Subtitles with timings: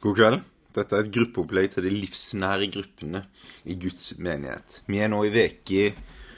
[0.00, 0.42] God kveld.
[0.76, 3.24] Dette er et gruppeopplegg til de livsnære gruppene
[3.66, 4.76] i Guds menighet.
[4.86, 5.88] Vi er nå i uke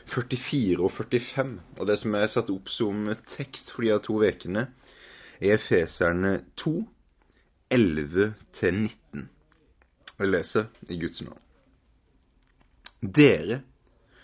[0.08, 4.16] 44 og 45, og det som er satt opp som tekst for de her to
[4.22, 4.62] vekene,
[5.42, 6.72] er Efeserne 2,
[7.76, 9.26] 11-19.
[10.16, 11.42] Jeg leser i Guds navn.
[13.02, 13.60] Dere,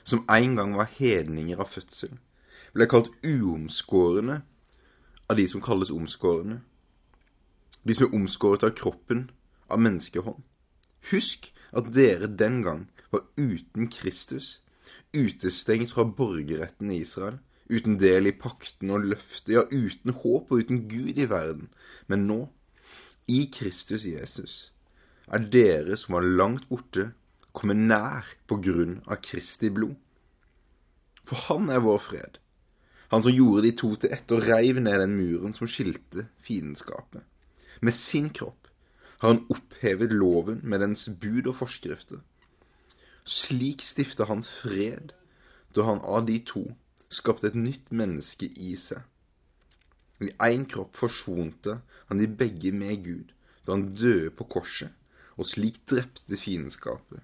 [0.05, 2.17] som en gang var hedninger av fødsel,
[2.73, 4.41] ble kalt uomskårne
[5.29, 6.63] av de som kalles omskårne
[7.87, 9.29] de som er omskåret av kroppen
[9.71, 10.43] av menneskehånd.
[11.13, 14.61] Husk at dere den gang var uten Kristus,
[15.15, 17.39] utestengt fra borgerretten i Israel,
[17.71, 21.69] uten del i pakten og løftet, ja, uten håp og uten Gud i verden.
[22.11, 22.41] Men nå,
[23.31, 24.57] i Kristus Jesus,
[25.27, 27.11] er dere som var langt borte,
[27.57, 29.97] kommet nær på grunn av Kristi blod.
[31.27, 32.37] For han er vår fred,
[33.11, 37.23] han som gjorde de to til ett og reiv ned den muren som skilte fiendskapet.
[37.81, 38.69] Med sin kropp
[39.19, 42.23] har han opphevet loven med dens bud og forskrifter.
[43.27, 45.13] Slik stiftet han fred
[45.77, 46.65] da han av de to
[47.13, 49.03] skapte et nytt menneske i seg.
[50.25, 53.35] I én kropp forsonte han de begge med Gud
[53.67, 54.93] da han døde på korset,
[55.37, 57.21] og slik drepte fiendskapet.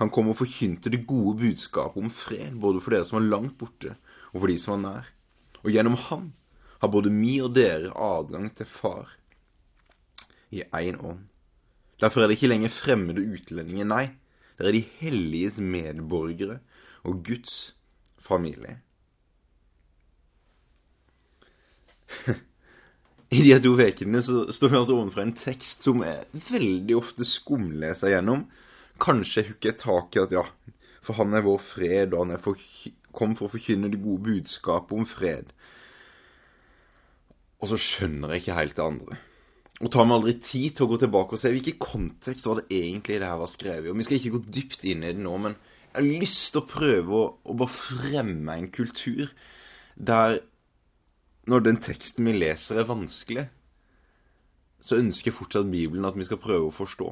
[0.00, 3.58] Han kom og forkynte det gode budskapet om fred, både for dere som var langt
[3.60, 3.94] borte,
[4.32, 5.10] og for de som var nær.
[5.62, 6.30] Og gjennom han
[6.82, 9.12] har både vi og dere adgang til Far
[10.52, 11.26] i én ånd.
[12.02, 14.06] Derfor er det ikke lenger fremmede utlendinger, nei,
[14.58, 16.58] det er de helliges medborgere
[17.08, 17.74] og Guds
[18.20, 18.78] familie.
[23.32, 28.12] I de to ukene står vi altså overfor en tekst som er veldig ofte skumleser
[28.12, 28.44] gjennom.
[29.00, 30.44] Kanskje hooker tak i at ja,
[31.02, 32.60] for han er vår fred, og han er for,
[33.16, 35.54] kom for å forkynne det gode budskapet om fred.
[37.62, 39.18] Og så skjønner jeg ikke helt det andre.
[39.82, 42.78] Og tar meg aldri tid til å gå tilbake og se hvilken kontekst var det
[42.78, 43.96] egentlig det her var skrevet i.
[43.98, 45.56] Vi skal ikke gå dypt inn i det nå, men
[45.92, 49.32] jeg har lyst til å prøve å, å bare fremme en kultur
[49.98, 50.38] der
[51.50, 53.48] når den teksten vi leser, er vanskelig,
[54.82, 57.10] så ønsker fortsatt Bibelen at vi skal prøve å forstå.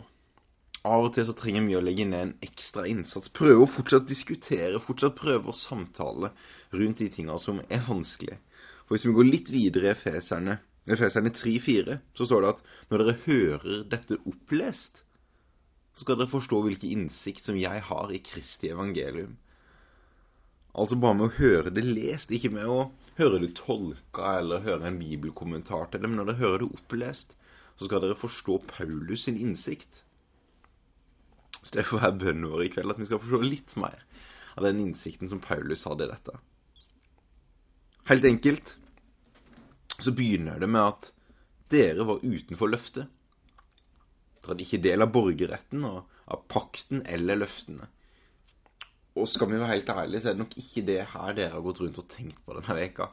[0.86, 3.28] Av og til så trenger vi å legge ned en ekstra innsats.
[3.36, 6.30] Prøve å fortsatt diskutere, fortsatt prøve å samtale
[6.72, 8.38] rundt de tinga som er vanskelig.
[8.86, 10.56] For hvis vi går litt videre i Efeserne
[10.88, 15.02] Efeserne 3,4 så står det at når dere hører dette opplest,
[15.92, 19.36] så skal dere forstå hvilken innsikt som jeg har i Kristi evangelium.
[20.78, 24.86] Altså bare med å høre det lest, ikke med å høre det tolka eller høre
[24.88, 27.34] en bibelkommentar til det, men når dere hører det opplest,
[27.76, 30.04] så skal dere forstå Paulus sin innsikt.
[31.60, 33.98] Så det får være bønnen vår i kveld, at vi skal forstå litt mer
[34.56, 36.38] av den innsikten som Paulus hadde i dette.
[38.08, 38.76] Helt enkelt
[40.04, 41.10] så begynner det med at
[41.70, 43.08] dere var utenfor løftet.
[44.40, 46.00] Dere hadde ikke del av borgerretten og
[46.30, 47.88] av pakten eller løftene.
[49.18, 51.64] Og skal vi være helt ærlige, så er det nok ikke det her dere har
[51.64, 53.10] gått rundt og tenkt på denne veka.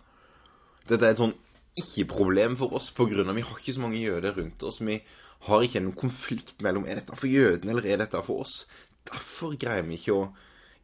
[0.87, 1.35] Dette er et sånn
[1.77, 4.79] ikke-problem for oss av vi har ikke så mange jøder rundt oss.
[4.81, 5.01] Vi
[5.47, 8.65] har ikke noen konflikt mellom er dette for jødene eller er dette for oss.
[9.05, 10.29] Derfor greier vi ikke å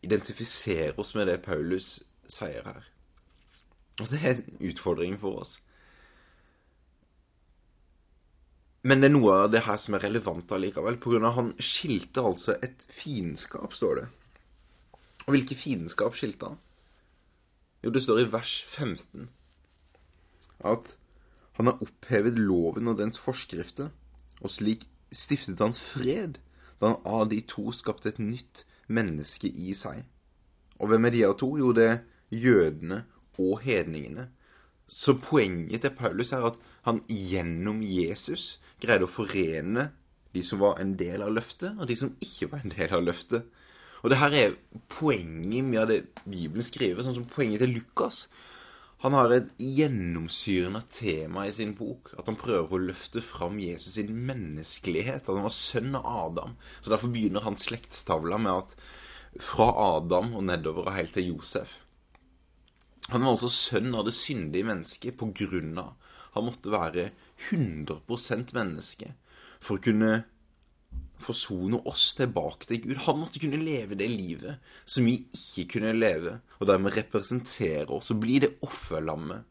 [0.03, 1.95] identifisere oss med det Paulus
[2.29, 2.83] sier her.
[4.01, 5.59] Og det er en utfordring for oss.
[8.83, 11.53] Men det er noe av det her som er relevant allikevel, på grunn av han
[11.61, 14.07] skilte altså et fiendskap, står det.
[15.23, 16.59] Og hvilke fiendskap skilte han?
[17.83, 19.29] Jo, det står i vers 15
[20.63, 20.93] at
[21.57, 23.89] han har opphevet loven og dens forskrifter,
[24.41, 26.39] og slik stiftet han fred
[26.79, 30.01] da han av de to skapte et nytt menneske i seg.
[30.79, 31.53] Og hvem er de av to?
[31.59, 31.99] Jo, det er
[32.33, 33.03] jødene
[33.39, 34.29] og hedningene.
[34.87, 39.89] Så poenget til Paulus er at han gjennom Jesus greide å forene
[40.33, 43.03] de som var en del av løftet, og de som ikke var en del av
[43.05, 43.45] løftet.
[44.03, 44.55] Og det her er
[44.91, 48.25] poenget med det Bibelen skriver, sånn som poenget til Lukas.
[49.03, 52.13] Han har et gjennomsyrende tema i sin bok.
[52.19, 55.27] At han prøver å løfte fram Jesus sin menneskelighet.
[55.27, 56.53] At han var sønn av Adam.
[56.79, 58.75] Så derfor begynner hans slektstavle med at
[59.43, 61.82] fra Adam og nedover og helt til Josef.
[63.11, 65.93] Han var altså sønn av det syndige mennesket på grunn av
[66.33, 67.09] han måtte være
[67.51, 67.99] 100
[68.57, 69.11] menneske
[69.61, 70.13] for å kunne
[71.23, 73.01] forsone oss tilbake til Gud.
[73.05, 78.09] Han måtte kunne leve det livet som vi ikke kunne leve, og dermed representere oss
[78.11, 79.45] og bli det offerlammet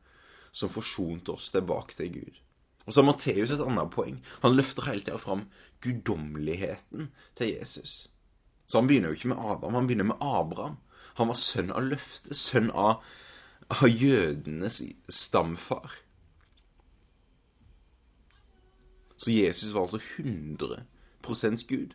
[0.52, 2.42] som forsonte oss tilbake til Gud.
[2.82, 4.18] Og så har Matteus et annet poeng.
[4.42, 5.46] Han løfter hele tida fram
[5.86, 8.08] guddommeligheten til Jesus.
[8.66, 10.80] Så han begynner jo ikke med Adam, han begynner med Abraham.
[11.20, 13.06] Han var sønn av løftet, sønn av,
[13.72, 15.90] av jødenes stamfar.
[19.16, 21.94] Så Jesus var altså 100% Gud.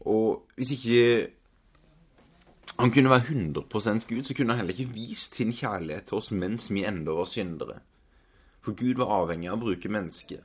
[0.00, 1.28] Og hvis ikke
[2.78, 6.30] han kunne være 100% Gud, så kunne han heller ikke vist sin kjærlighet til oss
[6.30, 7.78] mens vi enda var syndere.
[8.60, 10.40] For Gud var avhengig av å bruke mennesket.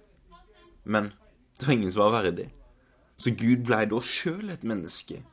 [0.84, 1.12] Men
[1.60, 2.50] det var ingen som var verdig.
[3.18, 5.24] Så Gud blei da sjøl et menneske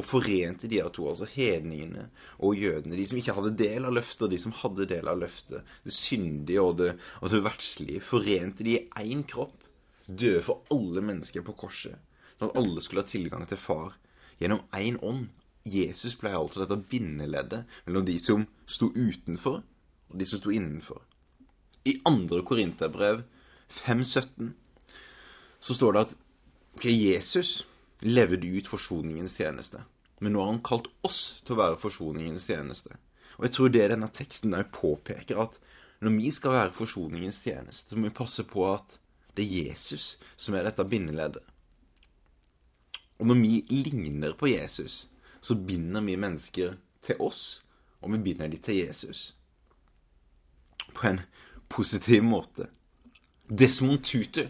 [0.00, 2.06] og forente de her to, altså hedningene
[2.38, 2.96] og jødene.
[2.96, 5.66] De som ikke hadde del av løftet, og de som hadde del av løftet.
[5.84, 8.04] Det syndige og det, og det verdslige.
[8.04, 9.58] Forente de i én kropp.
[10.08, 11.98] Døde for alle mennesker på korset.
[12.38, 13.92] Sånn at alle skulle ha tilgang til Far
[14.40, 15.28] gjennom én ånd.
[15.68, 19.60] Jesus ble altså dette bindeleddet mellom de som sto utenfor,
[20.08, 21.02] og de som sto innenfor.
[21.84, 23.20] I andre Korinterbrev
[23.68, 24.54] 5.17
[25.60, 26.16] så står det at
[26.88, 27.66] Jesus
[28.02, 29.82] levde ut forsoningens tjeneste.
[30.20, 32.96] Men nå har han kalt oss til å være forsoningens tjeneste.
[33.38, 35.56] Og jeg tror det denne teksten òg påpeker, at
[36.00, 38.98] når vi skal være forsoningens tjeneste, så må vi passe på at
[39.36, 41.44] det er Jesus som er dette bindeleddet.
[43.20, 45.08] Og når vi ligner på Jesus,
[45.40, 47.60] så binder vi mennesker til oss,
[48.00, 49.34] og vi binder dem til Jesus.
[50.94, 51.20] På en
[51.68, 52.66] positiv måte.
[53.48, 54.46] Desmond Tutu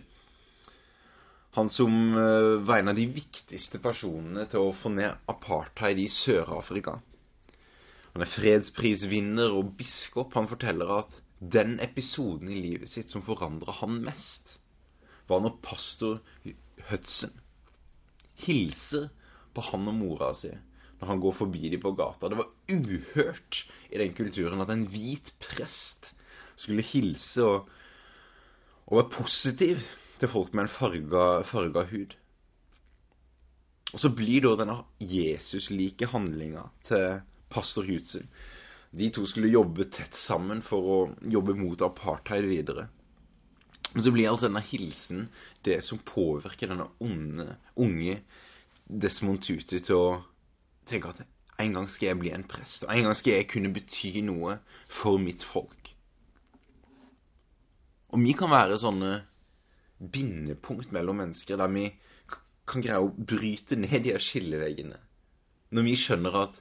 [1.56, 6.06] han som uh, var en av de viktigste personene til å få ned apartheid i
[6.10, 7.00] Sør-Afrika.
[8.14, 10.34] Han er fredsprisvinner og biskop.
[10.38, 14.58] Han forteller at den episoden i livet sitt som forandra han mest,
[15.30, 16.18] var når pastor
[16.90, 17.34] Hudson
[18.44, 19.08] hilser
[19.54, 20.50] på han og mora si
[21.00, 22.28] når han går forbi dem på gata.
[22.28, 26.10] Det var uhørt i den kulturen at en hvit prest
[26.60, 27.70] skulle hilse og,
[28.84, 29.86] og være positiv
[30.20, 32.16] til folk med en farga, hud.
[33.90, 38.28] Og så blir da denne Jesus-like handlinga til pastor Hutzen
[38.94, 40.98] De to skulle jobbe tett sammen for å
[41.30, 42.88] jobbe mot apartheid videre.
[43.92, 45.28] Men så blir altså denne hilsen
[45.66, 47.46] det som påvirker denne onde,
[47.78, 48.20] unge
[48.86, 50.10] Desmond Tutu til å
[50.90, 51.22] tenke at
[51.60, 54.56] en gang skal jeg bli en prest, og en gang skal jeg kunne bety noe
[54.90, 55.94] for mitt folk.
[58.10, 59.12] Og vi kan være sånne
[60.00, 61.86] bindepunkt mellom mennesker, der vi
[62.70, 64.98] kan greie å bryte ned de skilleveggene.
[65.70, 66.60] Når vi skjønner at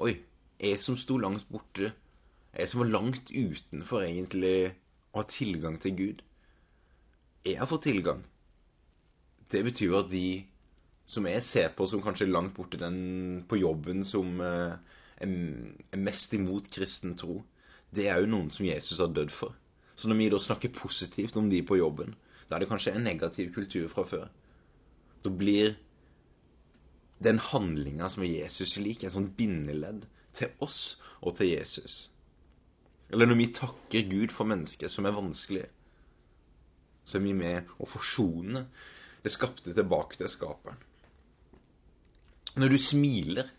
[0.00, 0.14] Oi,
[0.56, 1.90] jeg som sto langt borte,
[2.56, 4.70] jeg som var langt utenfor egentlig
[5.12, 6.22] å ha tilgang til Gud
[7.44, 8.22] Jeg har fått tilgang.
[9.50, 10.42] Det betyr at de
[11.10, 14.74] som jeg ser på som kanskje langt borte den på jobben som eh,
[15.20, 17.40] er mest imot kristen tro,
[17.90, 19.56] det er jo noen som Jesus har dødd for.
[19.96, 22.14] Så når vi da snakker positivt om de på jobben,
[22.50, 24.26] da er det kanskje en negativ kultur fra før.
[25.22, 25.76] Da blir
[27.22, 32.08] den handlinga som er Jesus lik, en sånn bindeledd til oss og til Jesus.
[33.10, 35.70] Eller når vi takker Gud for mennesker som er vanskelige,
[37.04, 38.64] så er vi med å forsone
[39.22, 40.78] det skapte tilbake til skaperen.
[42.58, 43.50] Når du smiler,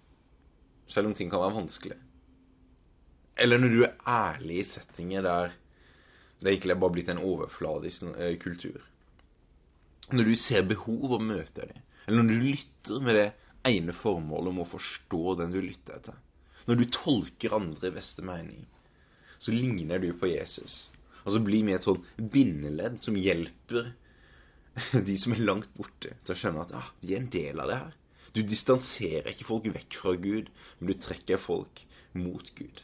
[0.91, 1.99] selv om ting kan være vanskelig,
[3.39, 5.53] eller når du er ærlig i settinger der
[6.41, 8.81] det er egentlig bare blitt en overfladisk eh, kultur.
[10.11, 13.27] Når du ser behov og møter dem, eller når du lytter med det
[13.69, 16.17] ene formålet om å forstå den du lytter etter,
[16.65, 18.65] når du tolker andre i beste mening,
[19.41, 20.89] så ligner du på Jesus.
[21.23, 22.01] Og så blir vi et sånn
[22.33, 23.93] bindeledd som hjelper
[25.07, 27.69] de som er langt borte, til å skjønne at ah, de er en del av
[27.69, 27.97] det her.
[28.33, 31.83] Du distanserer ikke folk vekk fra Gud, men du trekker folk
[32.17, 32.81] mot Gud.